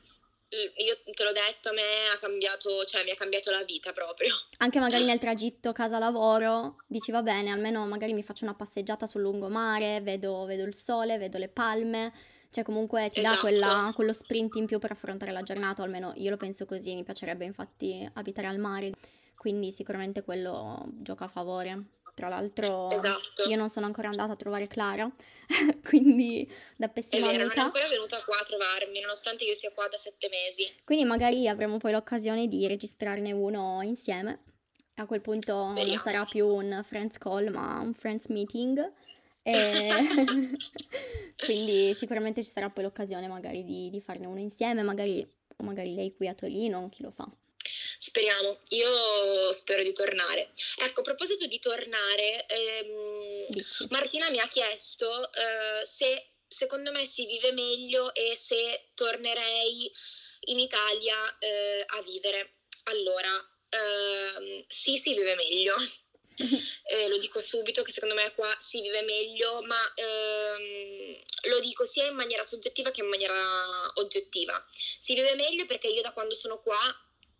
Io 0.49 0.95
te 1.11 1.23
l'ho 1.23 1.31
detto, 1.31 1.69
a 1.69 1.73
me 1.73 1.81
ha 2.13 2.19
cambiato, 2.19 2.85
cioè 2.85 3.03
mi 3.03 3.09
ha 3.09 3.15
cambiato 3.15 3.49
la 3.49 3.63
vita 3.63 3.93
proprio. 3.93 4.35
Anche 4.59 4.79
magari 4.79 5.05
nel 5.09 5.17
tragitto 5.17 5.71
casa-lavoro 5.71 6.75
dici 6.85 7.09
va 7.09 7.23
bene, 7.23 7.49
almeno 7.49 7.87
magari 7.87 8.13
mi 8.13 8.21
faccio 8.21 8.43
una 8.43 8.53
passeggiata 8.53 9.07
sul 9.07 9.21
lungomare, 9.21 10.01
vedo, 10.01 10.45
vedo 10.45 10.63
il 10.63 10.75
sole, 10.75 11.17
vedo 11.17 11.39
le 11.39 11.49
palme 11.49 12.13
cioè 12.49 12.63
comunque 12.63 13.09
ti 13.09 13.19
esatto. 13.19 13.35
dà 13.35 13.41
quella, 13.41 13.91
quello 13.93 14.13
sprint 14.13 14.55
in 14.55 14.65
più 14.67 14.79
per 14.79 14.91
affrontare 14.91 15.31
la 15.33 15.41
giornata, 15.41 15.83
almeno 15.83 16.13
io 16.15 16.29
lo 16.29 16.37
penso 16.37 16.65
così, 16.65 16.95
mi 16.95 17.03
piacerebbe 17.03 17.43
infatti 17.43 18.09
abitare 18.13 18.47
al 18.47 18.57
mare, 18.57 18.91
quindi 19.35 19.71
sicuramente 19.71 20.21
quello 20.21 20.85
gioca 21.01 21.25
a 21.25 21.27
favore. 21.27 21.96
Tra 22.17 22.29
l'altro 22.29 22.89
esatto. 22.89 23.43
io 23.43 23.55
non 23.55 23.69
sono 23.69 23.85
ancora 23.85 24.09
andata 24.09 24.33
a 24.33 24.35
trovare 24.35 24.65
Clara, 24.65 25.07
quindi 25.87 26.51
da 26.75 26.89
pessima 26.89 27.27
vero, 27.27 27.43
amica... 27.43 27.53
non 27.53 27.57
è 27.57 27.65
ancora 27.67 27.87
venuta 27.87 28.17
qua 28.25 28.39
a 28.39 28.43
trovarmi, 28.43 29.01
nonostante 29.01 29.43
io 29.43 29.53
sia 29.53 29.69
qua 29.69 29.87
da 29.87 29.97
sette 29.97 30.27
mesi. 30.27 30.67
Quindi 30.83 31.05
magari 31.05 31.47
avremo 31.47 31.77
poi 31.77 31.91
l'occasione 31.91 32.47
di 32.47 32.65
registrarne 32.65 33.31
uno 33.33 33.83
insieme. 33.83 34.45
A 34.95 35.05
quel 35.05 35.21
punto 35.21 35.69
Speriamo. 35.69 35.93
non 35.93 36.01
sarà 36.01 36.25
più 36.25 36.47
un 36.47 36.81
friends 36.83 37.19
call, 37.19 37.49
ma 37.49 37.81
un 37.81 37.93
friends 37.93 38.29
meeting. 38.29 38.93
Quindi 41.45 41.93
sicuramente 41.93 42.43
ci 42.43 42.49
sarà 42.49 42.71
poi 42.71 42.85
l'occasione 42.85 43.27
magari 43.27 43.63
di, 43.63 43.91
di 43.91 44.01
farne 44.01 44.25
uno 44.25 44.39
insieme, 44.39 44.81
magari, 44.81 45.23
o 45.57 45.63
magari 45.63 45.93
lei 45.93 46.15
qui 46.15 46.27
a 46.27 46.33
Torino, 46.33 46.89
chi 46.89 47.03
lo 47.03 47.11
sa. 47.11 47.31
Speriamo, 48.07 48.61
io 48.69 49.51
spero 49.51 49.83
di 49.83 49.91
tornare. 49.91 50.53
Ecco, 50.77 51.01
a 51.01 51.03
proposito 51.03 51.45
di 51.45 51.59
tornare, 51.59 52.45
ehm, 52.45 53.47
Martina 53.89 54.29
mi 54.29 54.39
ha 54.39 54.47
chiesto 54.47 55.29
eh, 55.33 55.85
se 55.85 56.29
secondo 56.47 56.93
me 56.93 57.05
si 57.05 57.25
vive 57.25 57.51
meglio 57.51 58.13
e 58.13 58.37
se 58.37 58.91
tornerei 58.93 59.91
in 60.45 60.59
Italia 60.59 61.37
eh, 61.37 61.83
a 61.85 62.01
vivere. 62.01 62.59
Allora, 62.83 63.29
ehm, 63.71 64.63
sì, 64.69 64.95
si 64.95 65.13
vive 65.13 65.35
meglio 65.35 65.75
eh, 66.37 67.07
lo 67.09 67.17
dico 67.17 67.41
subito 67.41 67.83
che 67.83 67.91
secondo 67.91 68.15
me 68.15 68.31
qua 68.35 68.55
si 68.61 68.79
vive 68.79 69.01
meglio, 69.01 69.61
ma 69.63 69.81
ehm, 69.95 71.17
lo 71.49 71.59
dico 71.59 71.83
sia 71.83 72.07
in 72.07 72.15
maniera 72.15 72.43
soggettiva 72.43 72.89
che 72.91 73.01
in 73.01 73.09
maniera 73.09 73.91
oggettiva. 73.95 74.65
Si 74.97 75.13
vive 75.13 75.35
meglio 75.35 75.65
perché 75.65 75.87
io 75.87 76.01
da 76.01 76.13
quando 76.13 76.35
sono 76.35 76.61
qua 76.61 76.79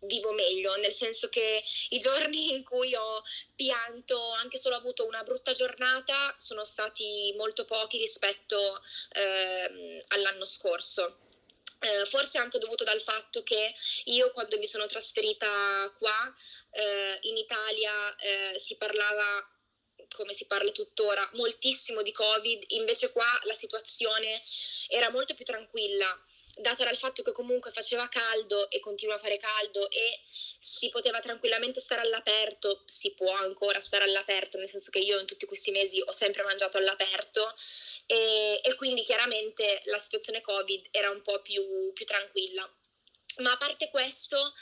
vivo 0.00 0.32
meglio, 0.32 0.76
nel 0.76 0.92
senso 0.92 1.28
che 1.28 1.62
i 1.90 1.98
giorni 1.98 2.52
in 2.52 2.62
cui 2.62 2.94
ho 2.94 3.22
pianto, 3.54 4.30
anche 4.32 4.58
solo 4.58 4.76
avuto 4.76 5.06
una 5.06 5.22
brutta 5.22 5.52
giornata, 5.52 6.34
sono 6.38 6.64
stati 6.64 7.34
molto 7.36 7.64
pochi 7.64 7.98
rispetto 7.98 8.82
ehm, 9.12 10.00
all'anno 10.08 10.44
scorso. 10.44 11.18
Eh, 11.80 12.06
forse 12.06 12.38
anche 12.38 12.58
dovuto 12.58 12.82
dal 12.82 13.00
fatto 13.00 13.44
che 13.44 13.72
io 14.06 14.32
quando 14.32 14.58
mi 14.58 14.66
sono 14.66 14.86
trasferita 14.86 15.94
qua 15.96 16.34
eh, 16.72 17.18
in 17.22 17.36
Italia 17.36 18.16
eh, 18.16 18.58
si 18.58 18.74
parlava 18.76 19.48
come 20.12 20.34
si 20.34 20.46
parla 20.46 20.72
tuttora 20.72 21.28
moltissimo 21.34 22.02
di 22.02 22.10
covid 22.10 22.64
invece 22.68 23.12
qua 23.12 23.26
la 23.44 23.54
situazione 23.54 24.42
era 24.88 25.10
molto 25.10 25.34
più 25.34 25.44
tranquilla 25.44 26.20
data 26.58 26.84
dal 26.84 26.96
fatto 26.96 27.22
che 27.22 27.32
comunque 27.32 27.70
faceva 27.70 28.08
caldo 28.08 28.70
e 28.70 28.80
continua 28.80 29.14
a 29.14 29.18
fare 29.18 29.38
caldo 29.38 29.90
e 29.90 30.20
si 30.58 30.88
poteva 30.88 31.20
tranquillamente 31.20 31.80
stare 31.80 32.00
all'aperto, 32.00 32.82
si 32.86 33.12
può 33.14 33.32
ancora 33.32 33.80
stare 33.80 34.04
all'aperto, 34.04 34.58
nel 34.58 34.68
senso 34.68 34.90
che 34.90 34.98
io 34.98 35.18
in 35.18 35.26
tutti 35.26 35.46
questi 35.46 35.70
mesi 35.70 36.00
ho 36.00 36.12
sempre 36.12 36.42
mangiato 36.42 36.78
all'aperto 36.78 37.54
e, 38.06 38.60
e 38.62 38.74
quindi 38.74 39.02
chiaramente 39.02 39.82
la 39.84 39.98
situazione 39.98 40.40
Covid 40.40 40.88
era 40.90 41.10
un 41.10 41.22
po' 41.22 41.40
più, 41.40 41.92
più 41.92 42.04
tranquilla. 42.04 42.70
Ma 43.38 43.52
a 43.52 43.56
parte 43.56 43.88
questo, 43.88 44.52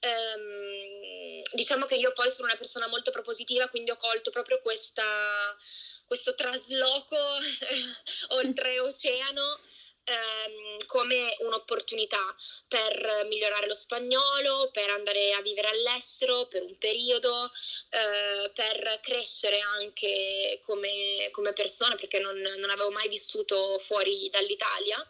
ehm, 0.00 1.42
diciamo 1.52 1.86
che 1.86 1.94
io 1.94 2.12
poi 2.12 2.30
sono 2.30 2.48
una 2.48 2.56
persona 2.56 2.88
molto 2.88 3.12
propositiva, 3.12 3.68
quindi 3.68 3.92
ho 3.92 3.96
colto 3.96 4.30
proprio 4.30 4.60
questa, 4.60 5.56
questo 6.04 6.34
trasloco 6.34 7.16
oltreoceano 8.30 9.60
ehm, 10.04 10.86
come 10.86 11.36
un'opportunità 11.40 12.34
per 12.68 13.26
migliorare 13.28 13.66
lo 13.66 13.74
spagnolo, 13.74 14.70
per 14.72 14.90
andare 14.90 15.32
a 15.32 15.42
vivere 15.42 15.68
all'estero 15.68 16.46
per 16.46 16.62
un 16.62 16.76
periodo, 16.78 17.50
eh, 17.90 18.50
per 18.54 19.00
crescere 19.02 19.60
anche 19.60 20.60
come, 20.64 21.28
come 21.32 21.52
persona, 21.52 21.94
perché 21.94 22.18
non, 22.18 22.38
non 22.38 22.70
avevo 22.70 22.90
mai 22.90 23.08
vissuto 23.08 23.78
fuori 23.78 24.28
dall'Italia 24.30 25.04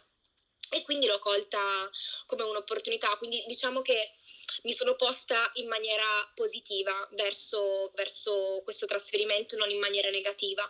e 0.69 0.81
quindi 0.83 1.05
l'ho 1.05 1.19
colta 1.19 1.89
come 2.25 2.43
un'opportunità. 2.43 3.15
Quindi 3.17 3.43
diciamo 3.47 3.81
che 3.81 4.15
mi 4.63 4.73
sono 4.73 4.95
posta 4.95 5.51
in 5.55 5.67
maniera 5.67 6.05
positiva 6.33 7.07
verso, 7.11 7.91
verso 7.95 8.61
questo 8.63 8.85
trasferimento, 8.85 9.55
non 9.57 9.69
in 9.69 9.79
maniera 9.79 10.09
negativa. 10.09 10.69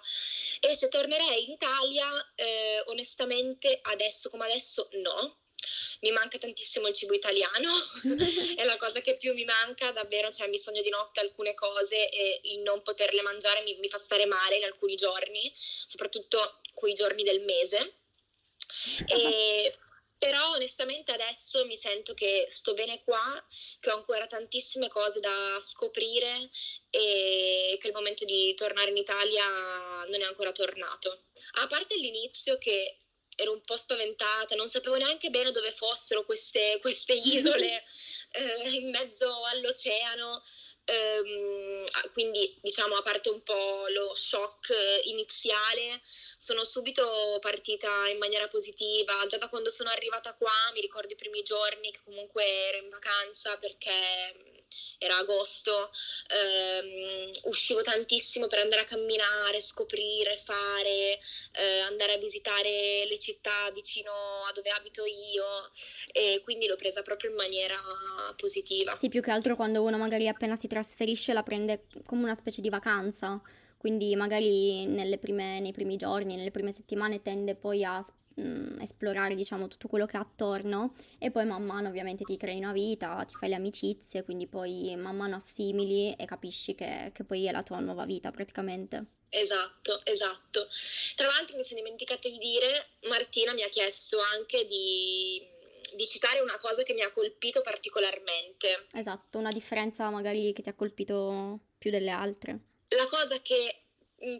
E 0.60 0.76
se 0.76 0.88
tornerei 0.88 1.46
in 1.46 1.52
Italia, 1.52 2.34
eh, 2.36 2.84
onestamente, 2.88 3.80
adesso 3.82 4.30
come 4.30 4.46
adesso, 4.46 4.90
no. 4.94 5.40
Mi 6.02 6.12
manca 6.12 6.38
tantissimo 6.38 6.88
il 6.88 6.94
cibo 6.94 7.14
italiano, 7.14 7.72
è 8.56 8.64
la 8.64 8.78
cosa 8.78 9.02
che 9.02 9.16
più 9.18 9.34
mi 9.34 9.46
manca, 9.46 9.92
davvero, 9.92 10.32
cioè 10.32 10.48
mi 10.48 10.60
sogno 10.60 10.82
di 10.82 10.90
notte 10.90 11.22
alcune 11.22 11.56
cose 11.56 12.10
e 12.10 12.42
il 12.44 12.60
non 12.60 12.84
poterle 12.84 13.22
mangiare 13.22 13.64
mi, 13.64 13.76
mi 13.78 13.90
fa 13.90 13.98
stare 13.98 14.26
male 14.26 14.58
in 14.58 14.64
alcuni 14.64 14.96
giorni, 14.96 15.52
soprattutto 15.58 16.60
quei 16.74 16.94
giorni 16.94 17.24
del 17.24 17.42
mese. 17.42 17.96
E 19.08 19.76
però 20.18 20.52
onestamente 20.54 21.12
adesso 21.12 21.66
mi 21.66 21.76
sento 21.76 22.14
che 22.14 22.48
sto 22.50 22.74
bene 22.74 23.04
qua, 23.04 23.46
che 23.80 23.92
ho 23.92 23.96
ancora 23.96 24.28
tantissime 24.28 24.88
cose 24.88 25.20
da 25.20 25.60
scoprire 25.62 26.50
e 26.90 27.78
che 27.80 27.88
il 27.88 27.94
momento 27.94 28.26
di 28.26 28.54
tornare 28.56 28.90
in 28.90 28.98
Italia 28.98 29.46
non 30.08 30.22
è 30.22 30.26
ancora 30.26 30.52
tornato. 30.52 31.26
A 31.58 31.68
parte 31.68 31.96
l'inizio 31.96 32.58
che 32.58 33.00
ero 33.36 33.52
un 33.52 33.62
po' 33.64 33.78
spaventata, 33.78 34.56
non 34.56 34.70
sapevo 34.70 34.96
neanche 34.96 35.30
bene 35.30 35.52
dove 35.52 35.72
fossero 35.74 36.24
queste, 36.24 36.80
queste 36.82 37.14
isole 37.20 37.84
eh, 38.32 38.70
in 38.70 38.90
mezzo 38.90 39.44
all'oceano. 39.46 40.44
Ehm, 40.88 41.84
quindi 42.14 42.58
diciamo 42.62 42.96
a 42.96 43.02
parte 43.02 43.30
un 43.30 43.42
po' 43.42 43.86
lo 43.90 44.14
shock 44.14 44.72
iniziale 45.06 46.02
sono 46.38 46.64
subito 46.64 47.38
partita 47.42 48.08
in 48.08 48.18
maniera 48.20 48.48
positiva. 48.48 49.26
Già 49.28 49.38
da 49.38 49.50
quando 49.50 49.70
sono 49.72 49.90
arrivata 49.90 50.34
qua 50.36 50.52
mi 50.74 50.82
ricordo 50.82 51.14
i 51.14 51.16
primi 51.16 51.42
giorni 51.42 51.92
che 51.92 52.02
comunque 52.04 52.46
ero 52.46 52.78
in 52.78 52.90
vacanza 52.90 53.58
perché 53.58 54.65
era 54.98 55.18
agosto, 55.18 55.92
ehm, 56.28 57.32
uscivo 57.44 57.82
tantissimo 57.82 58.48
per 58.48 58.60
andare 58.60 58.82
a 58.82 58.86
camminare, 58.86 59.62
scoprire, 59.62 60.38
fare, 60.38 61.20
eh, 61.54 61.80
andare 61.82 62.14
a 62.14 62.18
visitare 62.18 63.06
le 63.06 63.20
città 63.20 63.72
vicino 63.72 64.12
a 64.48 64.52
dove 64.54 64.70
abito 64.70 65.04
io 65.06 65.72
e 66.12 66.42
quindi 66.44 66.68
l'ho 66.68 66.76
presa 66.76 67.02
proprio 67.02 67.30
in 67.30 67.36
maniera 67.36 67.80
positiva. 68.36 68.96
Sì, 68.96 69.10
più 69.10 69.22
che 69.22 69.32
altro 69.32 69.56
quando 69.56 69.84
uno 69.84 69.98
magari 69.98 70.28
appena 70.28 70.56
si 70.56 70.68
trasferisce 70.68 71.34
la 71.34 71.44
prende 71.44 71.86
come 72.06 72.24
una 72.24 72.36
specie 72.36 72.62
di 72.62 72.70
vacanza, 72.70 73.42
quindi 73.78 74.16
magari 74.16 74.88
prime, 75.20 75.60
nei 75.60 75.72
primi 75.72 75.96
giorni, 75.96 76.36
nelle 76.36 76.52
prime 76.52 76.72
settimane 76.72 77.22
tende 77.22 77.56
poi 77.56 77.84
a 77.84 78.04
mh, 78.36 78.42
mm, 78.42 78.80
esplorare 78.82 79.36
diciamo 79.36 79.68
tutto 79.68 79.88
quello 79.88 80.06
che 80.06 80.18
ha 80.18 80.22
attorno 80.22 80.96
e 81.20 81.32
poi 81.32 81.46
man 81.46 81.64
mano 81.64 81.90
ovviamente 81.90 82.24
ti 82.24 82.38
crei 82.38 82.58
una 82.58 82.72
vita, 82.72 83.24
ti 83.28 83.36
fai 83.36 83.50
le 83.50 83.56
amicizie, 83.56 84.24
quindi 84.24 84.48
poi 84.48 84.96
man 84.96 85.16
mano 85.16 85.36
assimili 85.36 86.14
e 86.14 86.26
capisci 86.26 86.76
che, 86.76 87.12
che 87.14 87.24
poi 87.24 87.46
è 87.46 87.52
la 87.52 87.64
tua 87.64 87.80
nuova 87.80 88.06
vita 88.06 88.32
praticamente. 88.32 89.06
Esatto, 89.30 90.02
esatto. 90.06 90.70
Tra 91.16 91.28
l'altro 91.28 91.58
mi 91.58 91.64
sono 91.64 91.82
dimenticata 91.82 92.30
di 92.30 92.38
dire, 92.38 92.88
Martina 93.10 93.54
mi 93.54 93.64
ha 93.64 93.70
chiesto 93.70 94.18
anche 94.22 94.66
di, 94.66 95.42
di 95.94 96.06
citare 96.06 96.40
una 96.40 96.58
cosa 96.58 96.84
che 96.84 96.94
mi 96.94 97.02
ha 97.02 97.12
colpito 97.12 97.62
particolarmente. 97.62 98.88
Esatto, 98.94 99.38
una 99.38 99.52
differenza 99.52 100.10
magari 100.10 100.54
che 100.54 100.62
ti 100.62 100.70
ha 100.70 100.74
colpito 100.74 101.60
più 101.78 101.92
delle 101.92 102.12
altre. 102.12 102.60
La 102.90 103.08
cosa 103.08 103.42
che 103.42 103.85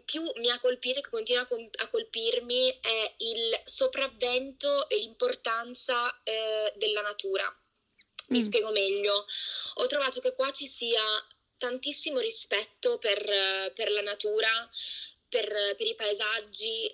più 0.04 0.22
mi 0.36 0.50
ha 0.50 0.58
colpito 0.58 0.98
e 0.98 1.02
che 1.02 1.10
continua 1.10 1.42
a 1.42 1.88
colpirmi 1.88 2.78
è 2.80 3.14
il 3.18 3.60
sopravvento 3.64 4.88
e 4.88 4.98
l'importanza 4.98 6.20
eh, 6.22 6.72
della 6.76 7.02
natura. 7.02 7.54
Mi 8.28 8.40
mm. 8.40 8.44
spiego 8.44 8.70
meglio. 8.70 9.26
Ho 9.74 9.86
trovato 9.86 10.20
che 10.20 10.34
qua 10.34 10.50
ci 10.50 10.66
sia 10.66 11.02
tantissimo 11.58 12.18
rispetto 12.18 12.98
per, 12.98 13.72
per 13.74 13.90
la 13.90 14.02
natura, 14.02 14.48
per, 15.28 15.48
per, 15.76 15.86
i 15.86 15.94
paesaggi, 15.94 16.92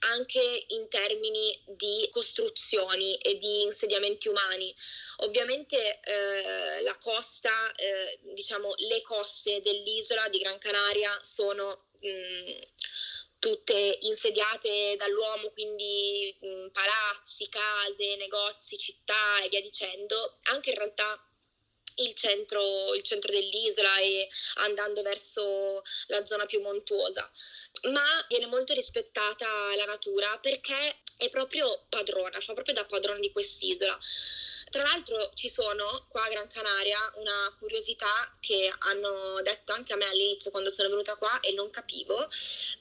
anche 0.00 0.64
in 0.68 0.88
termini 0.88 1.62
di 1.66 2.08
costruzioni 2.10 3.16
e 3.18 3.36
di 3.36 3.62
insediamenti 3.62 4.28
umani. 4.28 4.74
Ovviamente 5.18 6.00
eh, 6.00 6.80
la 6.82 6.96
costa, 6.96 7.72
eh, 7.74 8.18
diciamo 8.32 8.72
le 8.76 9.02
coste 9.02 9.60
dell'isola 9.60 10.28
di 10.28 10.38
Gran 10.38 10.58
Canaria 10.58 11.18
sono 11.22 11.88
tutte 13.38 13.98
insediate 14.02 14.96
dall'uomo, 14.96 15.50
quindi 15.50 16.36
mh, 16.40 16.68
palazzi, 16.72 17.48
case, 17.48 18.16
negozi, 18.16 18.76
città 18.78 19.40
e 19.42 19.48
via 19.48 19.60
dicendo, 19.62 20.38
anche 20.42 20.70
in 20.70 20.76
realtà 20.76 21.24
il 21.96 22.14
centro, 22.14 22.94
il 22.94 23.02
centro, 23.02 23.32
dell'isola 23.32 23.98
e 23.98 24.28
andando 24.54 25.02
verso 25.02 25.82
la 26.06 26.24
zona 26.24 26.46
più 26.46 26.60
montuosa. 26.60 27.30
Ma 27.90 28.24
viene 28.28 28.46
molto 28.46 28.72
rispettata 28.74 29.74
la 29.74 29.84
natura 29.84 30.38
perché 30.38 31.02
è 31.16 31.28
proprio 31.30 31.86
padrona, 31.88 32.40
fa 32.40 32.52
proprio 32.54 32.74
da 32.74 32.84
padrona 32.84 33.18
di 33.18 33.32
quest'isola. 33.32 33.98
Tra 34.70 34.82
l'altro 34.84 35.32
ci 35.34 35.48
sono 35.48 36.06
qua 36.08 36.24
a 36.24 36.28
Gran 36.28 36.48
Canaria 36.48 37.12
una 37.16 37.54
curiosità 37.58 38.36
che 38.40 38.72
hanno 38.78 39.42
detto 39.42 39.72
anche 39.72 39.92
a 39.92 39.96
me 39.96 40.06
all'inizio 40.06 40.50
quando 40.50 40.70
sono 40.70 40.88
venuta 40.88 41.16
qua 41.16 41.40
e 41.40 41.52
non 41.52 41.70
capivo. 41.70 42.28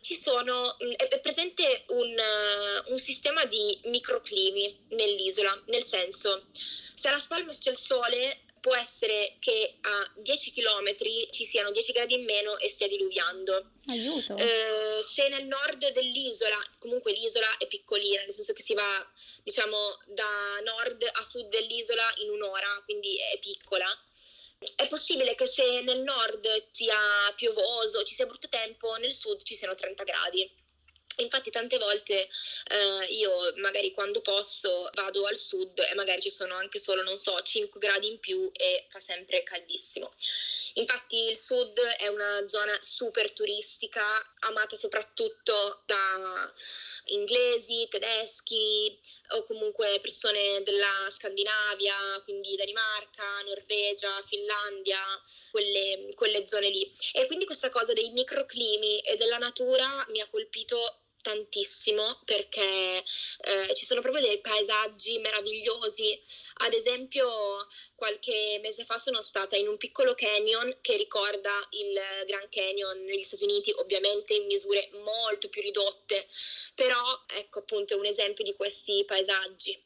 Ci 0.02 0.16
sono, 0.16 0.78
mm, 0.84 0.92
è 0.92 1.20
presente 1.20 1.86
un, 1.88 2.16
un 2.88 2.98
sistema 3.00 3.46
di 3.46 3.80
microclimi 3.86 4.86
nell'isola, 4.90 5.60
nel 5.66 5.84
senso 5.84 6.46
se 6.94 7.08
alla 7.08 7.20
spalma 7.20 7.54
c'è 7.56 7.72
il 7.72 7.78
sole 7.78 8.42
può 8.60 8.76
essere 8.76 9.38
che 9.40 9.78
a 9.82 10.12
10 10.18 10.52
km 10.52 10.96
ci 11.32 11.46
siano 11.46 11.72
10 11.72 11.92
gradi 11.92 12.16
in 12.16 12.24
meno 12.24 12.58
e 12.58 12.70
stia 12.70 12.88
diluviando. 12.88 13.72
Aiuto. 13.88 14.36
Eh, 14.36 15.02
se 15.04 15.30
nel 15.30 15.46
nord 15.46 15.92
dell'isola, 15.92 16.58
comunque 16.78 17.14
l'isola 17.14 17.58
è 17.58 17.68
piccolina, 17.68 18.22
nel 18.24 18.34
senso 18.34 18.54
che 18.54 18.62
si 18.62 18.74
va 18.74 19.08
diciamo 19.50 19.98
da 20.06 20.60
nord 20.64 21.04
a 21.12 21.24
sud 21.24 21.50
dell'isola 21.50 22.14
in 22.18 22.30
un'ora, 22.30 22.82
quindi 22.86 23.18
è 23.18 23.40
piccola. 23.40 23.88
È 24.76 24.88
possibile 24.88 25.34
che 25.36 25.48
se 25.48 25.82
nel 25.82 26.02
nord 26.02 26.46
sia 26.72 27.34
piovoso, 27.36 28.04
ci 28.04 28.14
sia 28.14 28.28
brutto 28.28 28.48
tempo, 28.48 28.96
nel 28.98 29.14
sud 29.14 29.42
ci 29.42 29.56
siano 29.56 29.74
30 29.74 30.04
gradi. 30.04 30.58
Infatti 31.18 31.50
tante 31.50 31.78
volte 31.78 32.30
eh, 32.68 33.06
io 33.10 33.54
magari 33.58 33.92
quando 33.92 34.22
posso 34.22 34.90
vado 34.94 35.26
al 35.26 35.36
sud 35.36 35.80
e 35.80 35.94
magari 35.96 36.22
ci 36.22 36.30
sono 36.30 36.56
anche 36.56 36.80
solo, 36.80 37.02
non 37.02 37.18
so, 37.18 37.42
5 37.42 37.80
gradi 37.80 38.08
in 38.08 38.20
più 38.20 38.50
e 38.54 38.86
fa 38.90 39.00
sempre 39.00 39.44
caldissimo. 39.44 40.14
Infatti 40.74 41.30
il 41.30 41.38
sud 41.38 41.78
è 41.80 42.08
una 42.08 42.48
zona 42.48 42.78
super 42.82 43.32
turistica, 43.34 44.04
amata 44.40 44.76
soprattutto 44.76 45.82
da 45.86 46.52
inglesi, 47.06 47.88
tedeschi 47.90 49.00
o 49.32 49.46
comunque 49.46 50.00
persone 50.02 50.64
della 50.64 51.08
Scandinavia, 51.10 52.22
quindi 52.24 52.56
Danimarca, 52.56 53.42
Norvegia, 53.46 54.24
Finlandia, 54.28 55.02
quelle, 55.52 56.14
quelle 56.16 56.46
zone 56.48 56.70
lì. 56.70 56.92
E 57.14 57.28
quindi 57.28 57.46
questa 57.46 57.70
cosa 57.70 57.94
dei 57.94 58.10
microclimi 58.12 59.00
e 59.00 59.18
della 59.18 59.38
natura 59.38 60.06
mi 60.10 60.22
ha 60.22 60.28
colpito 60.30 61.02
tantissimo 61.22 62.22
perché 62.26 63.04
eh, 63.42 63.76
ci 63.76 63.86
sono 63.86 64.02
proprio 64.02 64.24
dei 64.24 64.40
paesaggi 64.40 65.18
meravigliosi. 65.20 66.20
Ad 66.62 66.74
esempio, 66.74 67.68
qualche 67.96 68.60
mese 68.62 68.86
fa 68.86 68.98
sono 68.98 69.22
stata 69.22 69.56
in 69.56 69.68
un 69.68 69.78
piccolo 69.78 70.14
canyon 70.16 70.78
che 70.82 70.96
ricorda 70.98 71.52
il 71.72 72.26
Grand 72.26 72.50
Canyon 72.50 73.04
negli 73.04 73.24
Stati 73.24 73.44
Uniti, 73.44 73.72
ovviamente 73.72 74.34
in 74.34 74.46
misure 74.46 74.90
molto 75.04 75.50
più 75.50 75.62
ridotte, 75.62 76.28
però 76.76 77.02
ecco 77.28 77.60
appunto 77.60 77.98
un 77.98 78.06
esempio 78.06 78.44
di 78.44 78.56
questi 78.56 79.04
paesaggi. 79.06 79.78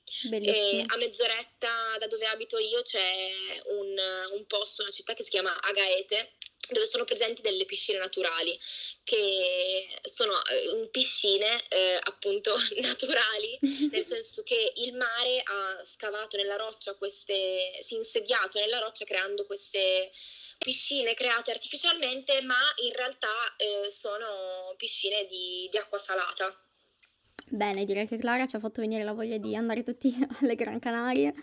a 0.87 0.97
mezz'oretta 0.97 1.97
da 1.99 2.07
dove 2.07 2.25
abito 2.25 2.57
io 2.57 2.81
c'è 2.81 3.61
un, 3.65 3.97
un 4.33 4.45
posto, 4.45 4.83
una 4.83 4.91
città 4.91 5.13
che 5.13 5.23
si 5.23 5.29
chiama 5.29 5.59
Agaete 5.59 6.33
dove 6.69 6.86
sono 6.86 7.04
presenti 7.04 7.41
delle 7.41 7.65
piscine 7.65 7.97
naturali, 7.97 8.58
che 9.04 9.88
sono 10.04 10.34
eh, 10.45 10.88
piscine 10.89 11.62
eh, 11.69 11.99
appunto 12.02 12.56
naturali, 12.82 13.58
nel 13.91 14.06
senso 14.06 14.43
che 14.43 14.73
il 14.78 14.95
mare 14.95 15.41
ha 15.43 15.84
scavato 15.84 16.38
nella 16.38 16.56
roccia 16.56 16.95
queste, 16.95 17.78
si 17.82 17.95
è 17.95 17.97
insediato 17.97 18.60
nella 18.60 18.80
roccia 18.80 19.06
creando 19.06 19.45
queste 19.45 20.12
piscine 20.58 21.13
create 21.13 21.52
artificialmente, 21.52 22.41
ma 22.41 22.56
in 22.86 22.93
realtà 22.93 23.56
eh, 23.58 23.91
sono 23.91 24.73
piscine 24.78 25.26
di, 25.26 25.67
di 25.69 25.78
acqua 25.78 25.97
salata. 25.97 26.58
Bene, 27.47 27.86
direi 27.86 28.08
che 28.08 28.17
Clara 28.17 28.47
ci 28.47 28.56
ha 28.56 28.60
fatto 28.60 28.82
venire 28.82 29.04
la 29.04 29.12
voglia 29.12 29.38
di 29.38 29.56
andare 29.56 29.84
tutti 29.84 30.15
alle 30.41 30.56
Gran 30.56 30.80
Canarie 30.80 31.34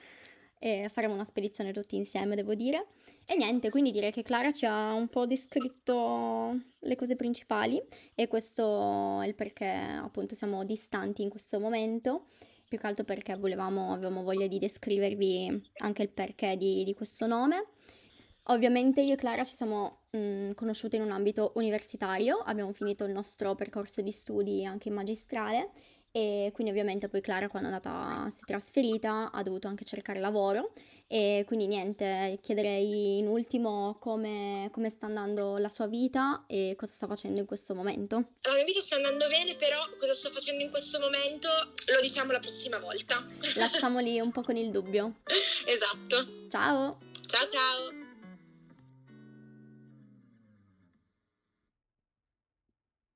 e 0.59 0.89
faremo 0.93 1.15
una 1.15 1.25
spedizione 1.25 1.73
tutti 1.73 1.97
insieme, 1.97 2.35
devo 2.35 2.55
dire. 2.55 2.87
E 3.31 3.37
niente, 3.37 3.71
quindi 3.71 3.93
direi 3.93 4.11
che 4.11 4.25
Clara 4.25 4.51
ci 4.51 4.67
ha 4.67 4.93
un 4.93 5.07
po' 5.07 5.25
descritto 5.25 6.59
le 6.81 6.97
cose 6.97 7.15
principali 7.15 7.81
e 8.13 8.27
questo 8.27 9.21
è 9.21 9.27
il 9.29 9.37
perché 9.37 9.67
appunto 9.69 10.35
siamo 10.35 10.65
distanti 10.65 11.23
in 11.23 11.29
questo 11.29 11.61
momento, 11.61 12.27
più 12.67 12.77
che 12.77 12.89
altro 12.89 13.05
perché 13.05 13.37
volevamo, 13.37 13.93
avevamo 13.93 14.25
voglia 14.25 14.49
di 14.49 14.59
descrivervi 14.59 15.71
anche 15.77 16.03
il 16.03 16.09
perché 16.09 16.57
di, 16.57 16.83
di 16.83 16.93
questo 16.93 17.29
nome. 17.29 17.67
Ovviamente 18.47 19.01
io 19.01 19.13
e 19.15 19.17
Clara 19.17 19.45
ci 19.45 19.55
siamo 19.55 20.07
mh, 20.11 20.55
conosciute 20.55 20.97
in 20.97 21.03
un 21.03 21.13
ambito 21.13 21.53
universitario, 21.55 22.39
abbiamo 22.39 22.73
finito 22.73 23.05
il 23.05 23.13
nostro 23.13 23.55
percorso 23.55 24.01
di 24.01 24.11
studi 24.11 24.65
anche 24.65 24.89
in 24.89 24.95
magistrale 24.95 25.71
e 26.11 26.51
quindi 26.53 26.73
ovviamente 26.73 27.09
poi 27.09 27.21
Clara 27.21 27.47
quando 27.47 27.69
è 27.69 27.73
andata, 27.73 28.29
si 28.31 28.41
è 28.43 28.45
trasferita 28.45 29.31
ha 29.31 29.43
dovuto 29.45 29.69
anche 29.69 29.85
cercare 29.85 30.19
lavoro 30.19 30.73
e 31.13 31.43
quindi 31.45 31.67
niente, 31.67 32.39
chiederei 32.41 33.19
in 33.19 33.27
ultimo 33.27 33.97
come, 33.99 34.69
come, 34.71 34.91
sta 34.91 35.07
andando 35.07 35.57
la 35.57 35.69
sua 35.69 35.89
vita 35.89 36.45
e 36.47 36.77
cosa 36.77 36.93
sta 36.93 37.09
facendo 37.09 37.41
in 37.41 37.47
questo 37.47 37.75
momento. 37.75 38.27
La 38.43 38.55
mia 38.55 38.63
vita 38.63 38.81
sta 38.81 38.95
andando 38.95 39.27
bene, 39.27 39.57
però 39.57 39.85
cosa 39.99 40.15
sto 40.15 40.31
facendo 40.31 40.63
in 40.63 40.71
questo 40.71 41.01
momento 41.01 41.49
lo 41.49 42.01
diciamo 42.01 42.31
la 42.31 42.39
prossima 42.39 42.79
volta. 42.79 43.27
Lasciamoli 43.57 44.21
un 44.23 44.31
po' 44.31 44.43
con 44.43 44.57
il 44.57 44.71
dubbio. 44.71 45.23
esatto. 45.67 46.47
Ciao. 46.49 47.01
Ciao 47.27 47.49
ciao. 47.49 48.10